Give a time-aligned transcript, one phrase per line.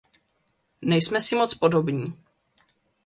[0.81, 2.13] Nejsme si moc podobní.